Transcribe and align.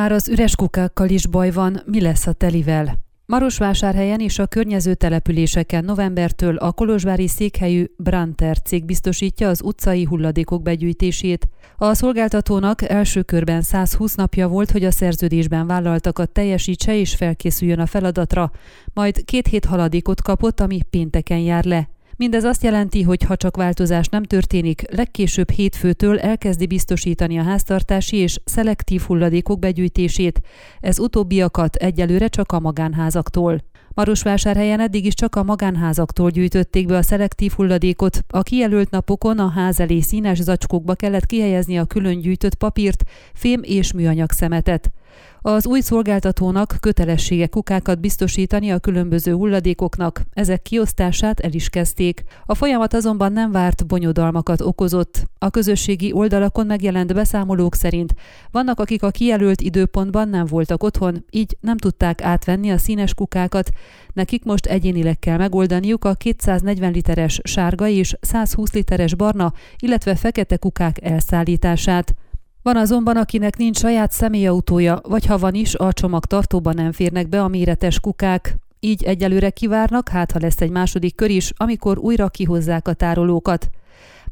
Már 0.00 0.12
az 0.12 0.28
üres 0.28 0.56
kukákkal 0.56 1.08
is 1.08 1.26
baj 1.26 1.50
van, 1.50 1.82
mi 1.86 2.00
lesz 2.00 2.26
a 2.26 2.32
telivel? 2.32 2.98
Marosvásárhelyen 3.26 4.20
és 4.20 4.38
a 4.38 4.46
környező 4.46 4.94
településeken 4.94 5.84
novembertől 5.84 6.56
a 6.56 6.72
kolozsvári 6.72 7.28
székhelyű 7.28 7.84
Branter 7.96 8.62
cég 8.62 8.84
biztosítja 8.84 9.48
az 9.48 9.62
utcai 9.62 10.04
hulladékok 10.04 10.62
begyűjtését. 10.62 11.48
A 11.76 11.94
szolgáltatónak 11.94 12.82
első 12.82 13.22
körben 13.22 13.62
120 13.62 14.14
napja 14.14 14.48
volt, 14.48 14.70
hogy 14.70 14.84
a 14.84 14.90
szerződésben 14.90 15.66
vállaltakat 15.66 16.30
teljesítse 16.30 16.94
és 16.96 17.14
felkészüljön 17.14 17.78
a 17.78 17.86
feladatra, 17.86 18.50
majd 18.94 19.24
két 19.24 19.46
hét 19.46 19.64
haladékot 19.64 20.22
kapott, 20.22 20.60
ami 20.60 20.80
pénteken 20.90 21.38
jár 21.38 21.64
le. 21.64 21.88
Mindez 22.20 22.44
azt 22.44 22.62
jelenti, 22.62 23.02
hogy 23.02 23.22
ha 23.22 23.36
csak 23.36 23.56
változás 23.56 24.08
nem 24.08 24.22
történik, 24.22 24.82
legkésőbb 24.90 25.50
hétfőtől 25.50 26.18
elkezdi 26.18 26.66
biztosítani 26.66 27.38
a 27.38 27.42
háztartási 27.42 28.16
és 28.16 28.40
szelektív 28.44 29.00
hulladékok 29.00 29.58
begyűjtését, 29.58 30.40
ez 30.80 30.98
utóbbiakat 30.98 31.74
egyelőre 31.74 32.28
csak 32.28 32.52
a 32.52 32.60
magánházaktól. 32.60 33.60
Marosvásárhelyen 33.94 34.80
eddig 34.80 35.04
is 35.04 35.14
csak 35.14 35.36
a 35.36 35.42
magánházaktól 35.42 36.30
gyűjtötték 36.30 36.86
be 36.86 36.96
a 36.96 37.02
szelektív 37.02 37.52
hulladékot. 37.52 38.18
A 38.28 38.42
kijelölt 38.42 38.90
napokon 38.90 39.38
a 39.38 39.48
ház 39.48 39.80
elé 39.80 40.00
színes 40.00 40.38
zacskókba 40.38 40.94
kellett 40.94 41.26
kihelyezni 41.26 41.78
a 41.78 41.84
külön 41.84 42.20
gyűjtött 42.20 42.54
papírt, 42.54 43.02
fém 43.34 43.60
és 43.62 43.92
műanyag 43.92 44.30
szemetet. 44.30 44.92
Az 45.42 45.66
új 45.66 45.80
szolgáltatónak 45.80 46.76
kötelessége 46.80 47.46
kukákat 47.46 48.00
biztosítani 48.00 48.70
a 48.70 48.78
különböző 48.78 49.32
hulladékoknak, 49.32 50.22
ezek 50.32 50.62
kiosztását 50.62 51.40
el 51.40 51.52
is 51.52 51.68
kezdték. 51.68 52.22
A 52.46 52.54
folyamat 52.54 52.94
azonban 52.94 53.32
nem 53.32 53.50
várt 53.50 53.86
bonyodalmakat 53.86 54.60
okozott. 54.60 55.24
A 55.38 55.50
közösségi 55.50 56.12
oldalakon 56.12 56.66
megjelent 56.66 57.14
beszámolók 57.14 57.74
szerint 57.74 58.14
vannak, 58.50 58.80
akik 58.80 59.02
a 59.02 59.10
kijelölt 59.10 59.60
időpontban 59.60 60.28
nem 60.28 60.46
voltak 60.46 60.82
otthon, 60.82 61.24
így 61.30 61.56
nem 61.60 61.76
tudták 61.76 62.22
átvenni 62.22 62.70
a 62.70 62.78
színes 62.78 63.14
kukákat. 63.14 63.70
Nekik 64.12 64.44
most 64.44 64.66
egyénileg 64.66 65.18
kell 65.18 65.36
megoldaniuk 65.36 66.04
a 66.04 66.14
240 66.14 66.92
literes 66.92 67.40
sárga 67.44 67.88
és 67.88 68.16
120 68.20 68.72
literes 68.72 69.14
barna, 69.14 69.52
illetve 69.78 70.16
fekete 70.16 70.56
kukák 70.56 71.04
elszállítását. 71.04 72.14
Van 72.62 72.76
azonban, 72.76 73.16
akinek 73.16 73.56
nincs 73.56 73.78
saját 73.78 74.12
személyautója, 74.12 75.00
vagy 75.02 75.26
ha 75.26 75.38
van 75.38 75.54
is, 75.54 75.74
a 75.74 75.92
csomagtartóba 75.92 76.72
nem 76.72 76.92
férnek 76.92 77.28
be 77.28 77.42
a 77.42 77.48
méretes 77.48 78.00
kukák. 78.00 78.56
Így 78.80 79.02
egyelőre 79.02 79.50
kivárnak, 79.50 80.08
hát 80.08 80.32
ha 80.32 80.38
lesz 80.42 80.60
egy 80.60 80.70
második 80.70 81.14
kör 81.14 81.30
is, 81.30 81.52
amikor 81.56 81.98
újra 81.98 82.28
kihozzák 82.28 82.88
a 82.88 82.92
tárolókat. 82.92 83.70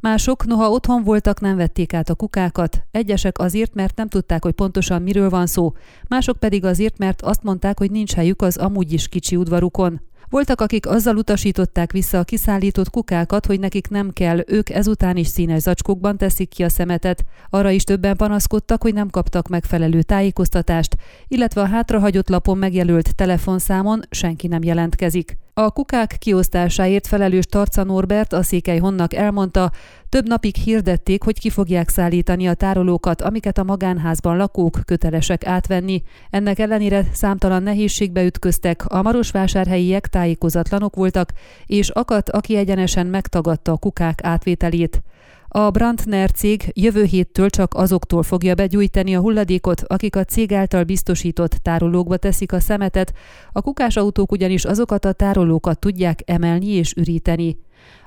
Mások, 0.00 0.46
noha 0.46 0.70
otthon 0.70 1.02
voltak, 1.02 1.40
nem 1.40 1.56
vették 1.56 1.92
át 1.92 2.08
a 2.08 2.14
kukákat, 2.14 2.82
egyesek 2.90 3.38
azért, 3.38 3.74
mert 3.74 3.96
nem 3.96 4.08
tudták, 4.08 4.42
hogy 4.42 4.52
pontosan 4.52 5.02
miről 5.02 5.30
van 5.30 5.46
szó, 5.46 5.72
mások 6.08 6.36
pedig 6.36 6.64
azért, 6.64 6.98
mert 6.98 7.22
azt 7.22 7.42
mondták, 7.42 7.78
hogy 7.78 7.90
nincs 7.90 8.14
helyük 8.14 8.42
az 8.42 8.56
amúgy 8.56 8.92
is 8.92 9.08
kicsi 9.08 9.36
udvarukon. 9.36 10.00
Voltak, 10.30 10.60
akik 10.60 10.86
azzal 10.86 11.16
utasították 11.16 11.92
vissza 11.92 12.18
a 12.18 12.24
kiszállított 12.24 12.90
kukákat, 12.90 13.46
hogy 13.46 13.60
nekik 13.60 13.88
nem 13.88 14.10
kell, 14.12 14.38
ők 14.46 14.70
ezután 14.70 15.16
is 15.16 15.26
színes 15.26 15.62
zacskókban 15.62 16.16
teszik 16.16 16.48
ki 16.48 16.62
a 16.62 16.68
szemetet. 16.68 17.24
Arra 17.50 17.70
is 17.70 17.84
többen 17.84 18.16
panaszkodtak, 18.16 18.82
hogy 18.82 18.94
nem 18.94 19.10
kaptak 19.10 19.48
megfelelő 19.48 20.02
tájékoztatást, 20.02 20.96
illetve 21.28 21.60
a 21.60 21.66
hátrahagyott 21.66 22.28
lapon 22.28 22.58
megjelölt 22.58 23.14
telefonszámon 23.14 24.02
senki 24.10 24.46
nem 24.46 24.62
jelentkezik. 24.62 25.36
A 25.58 25.70
kukák 25.70 26.16
kiosztásáért 26.18 27.06
felelős 27.06 27.44
Tarca 27.46 27.84
Norbert 27.84 28.32
a 28.32 28.42
Székely 28.42 28.78
Honnak 28.78 29.14
elmondta, 29.14 29.70
több 30.08 30.28
napig 30.28 30.54
hirdették, 30.54 31.22
hogy 31.22 31.38
ki 31.38 31.50
fogják 31.50 31.88
szállítani 31.88 32.48
a 32.48 32.54
tárolókat, 32.54 33.22
amiket 33.22 33.58
a 33.58 33.62
magánházban 33.62 34.36
lakók 34.36 34.80
kötelesek 34.84 35.46
átvenni. 35.46 36.02
Ennek 36.30 36.58
ellenére 36.58 37.06
számtalan 37.12 37.62
nehézségbe 37.62 38.24
ütköztek, 38.24 38.84
a 38.86 39.02
marosvásárhelyiek 39.02 40.06
tájékozatlanok 40.06 40.96
voltak, 40.96 41.32
és 41.66 41.88
akadt, 41.88 42.30
aki 42.30 42.56
egyenesen 42.56 43.06
megtagadta 43.06 43.72
a 43.72 43.76
kukák 43.76 44.18
átvételét. 44.22 45.02
A 45.50 45.70
Brandner 45.70 46.30
cég 46.30 46.70
jövő 46.74 47.04
héttől 47.04 47.50
csak 47.50 47.74
azoktól 47.74 48.22
fogja 48.22 48.54
begyújtani 48.54 49.16
a 49.16 49.20
hulladékot, 49.20 49.82
akik 49.86 50.16
a 50.16 50.24
cég 50.24 50.52
által 50.52 50.84
biztosított 50.84 51.52
tárolókba 51.52 52.16
teszik 52.16 52.52
a 52.52 52.60
szemetet, 52.60 53.12
a 53.52 53.60
kukásautók 53.60 54.32
ugyanis 54.32 54.64
azokat 54.64 55.04
a 55.04 55.12
tárolókat 55.12 55.78
tudják 55.78 56.22
emelni 56.26 56.66
és 56.66 56.92
üríteni. 56.96 57.58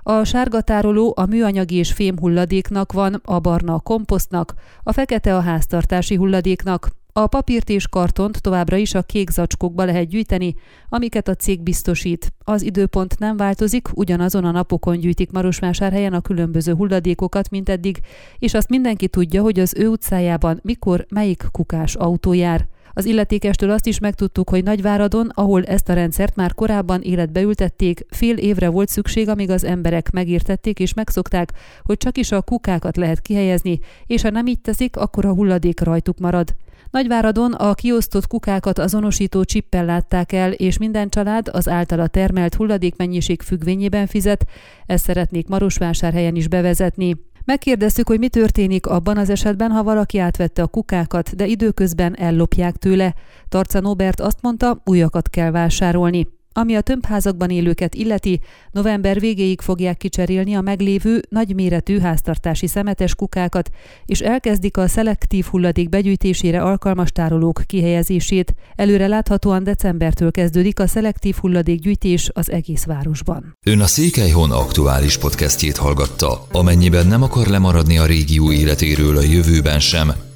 A 0.03 0.23
sárga 0.23 0.61
tároló 0.61 1.13
a 1.15 1.25
műanyagi 1.25 1.75
és 1.75 1.91
fém 1.91 2.19
hulladéknak 2.19 2.91
van, 2.91 3.21
a 3.23 3.39
barna 3.39 3.73
a 3.73 3.79
komposztnak, 3.79 4.53
a 4.83 4.91
fekete 4.91 5.35
a 5.35 5.39
háztartási 5.39 6.15
hulladéknak, 6.15 6.89
a 7.13 7.27
papírt 7.27 7.69
és 7.69 7.87
kartont 7.87 8.41
továbbra 8.41 8.75
is 8.75 8.93
a 8.93 9.01
kék 9.01 9.29
zacskókba 9.29 9.83
lehet 9.83 10.07
gyűjteni, 10.07 10.55
amiket 10.89 11.27
a 11.27 11.35
cég 11.35 11.61
biztosít. 11.61 12.33
Az 12.43 12.61
időpont 12.61 13.19
nem 13.19 13.37
változik, 13.37 13.87
ugyanazon 13.93 14.45
a 14.45 14.51
napokon 14.51 14.99
gyűjtik 14.99 15.31
Marosvásárhelyen 15.31 16.13
a 16.13 16.21
különböző 16.21 16.73
hulladékokat, 16.73 17.49
mint 17.49 17.69
eddig, 17.69 17.99
és 18.39 18.53
azt 18.53 18.69
mindenki 18.69 19.07
tudja, 19.07 19.41
hogy 19.41 19.59
az 19.59 19.73
ő 19.77 19.87
utcájában 19.87 20.59
mikor 20.63 21.05
melyik 21.09 21.43
kukás 21.51 21.95
autó 21.95 22.33
jár. 22.33 22.67
Az 22.93 23.05
illetékestől 23.05 23.71
azt 23.71 23.87
is 23.87 23.99
megtudtuk, 23.99 24.49
hogy 24.49 24.63
Nagyváradon, 24.63 25.31
ahol 25.33 25.63
ezt 25.63 25.89
a 25.89 25.93
rendszert 25.93 26.35
már 26.35 26.53
korábban 26.53 27.01
életbe 27.01 27.41
ültették, 27.41 28.05
fél 28.09 28.37
évre 28.37 28.69
volt 28.69 28.89
szükség, 28.89 29.29
amíg 29.29 29.49
az 29.49 29.63
emberek 29.63 30.11
megértették 30.11 30.79
és 30.79 30.93
megszokták, 30.93 31.51
hogy 31.83 31.97
csak 31.97 32.17
is 32.17 32.31
a 32.31 32.41
kukákat 32.41 32.97
lehet 32.97 33.21
kihelyezni, 33.21 33.79
és 34.05 34.21
ha 34.21 34.29
nem 34.29 34.47
így 34.47 34.61
teszik, 34.61 34.97
akkor 34.97 35.25
a 35.25 35.33
hulladék 35.33 35.79
rajtuk 35.79 36.19
marad. 36.19 36.55
Nagyváradon 36.91 37.53
a 37.53 37.73
kiosztott 37.73 38.27
kukákat 38.27 38.79
azonosító 38.79 39.43
csippel 39.43 39.85
látták 39.85 40.31
el, 40.31 40.51
és 40.51 40.77
minden 40.77 41.09
család 41.09 41.49
az 41.51 41.67
általa 41.67 42.07
termelt 42.07 42.55
hulladékmennyiség 42.55 43.41
függvényében 43.41 44.07
fizet, 44.07 44.45
ezt 44.85 45.03
szeretnék 45.03 45.47
Marosvásárhelyen 45.47 46.35
is 46.35 46.47
bevezetni. 46.47 47.15
Megkérdeztük, 47.45 48.07
hogy 48.07 48.19
mi 48.19 48.29
történik 48.29 48.85
abban 48.87 49.17
az 49.17 49.29
esetben, 49.29 49.71
ha 49.71 49.83
valaki 49.83 50.19
átvette 50.19 50.61
a 50.61 50.67
kukákat, 50.67 51.35
de 51.35 51.45
időközben 51.45 52.15
ellopják 52.15 52.75
tőle. 52.75 53.13
Tarca 53.49 53.79
Nobert 53.79 54.19
azt 54.19 54.41
mondta, 54.41 54.81
újakat 54.85 55.29
kell 55.29 55.51
vásárolni. 55.51 56.27
Ami 56.53 56.75
a 56.75 56.81
tömbházakban 56.81 57.49
élőket 57.49 57.95
illeti, 57.95 58.39
november 58.71 59.19
végéig 59.19 59.61
fogják 59.61 59.97
kicserélni 59.97 60.53
a 60.53 60.61
meglévő 60.61 61.21
nagyméretű 61.29 61.99
háztartási 61.99 62.67
szemetes 62.67 63.15
kukákat, 63.15 63.69
és 64.05 64.19
elkezdik 64.19 64.77
a 64.77 64.87
szelektív 64.87 65.45
hulladék 65.45 65.89
begyűjtésére 65.89 66.61
alkalmas 66.61 67.11
tárolók 67.11 67.61
kihelyezését. 67.65 68.53
Előre 68.75 69.07
láthatóan 69.07 69.63
decembertől 69.63 70.31
kezdődik 70.31 70.79
a 70.79 70.87
szelektív 70.87 71.35
hulladékgyűjtés 71.35 72.29
az 72.33 72.51
egész 72.51 72.83
városban. 72.83 73.57
Ön 73.65 73.79
a 73.79 73.87
Székelyhon 73.87 74.51
aktuális 74.51 75.17
podcastjét 75.17 75.77
hallgatta. 75.77 76.45
Amennyiben 76.51 77.07
nem 77.07 77.23
akar 77.23 77.47
lemaradni 77.47 77.97
a 77.97 78.05
régió 78.05 78.51
életéről 78.51 79.17
a 79.17 79.21
jövőben 79.21 79.79
sem, 79.79 80.11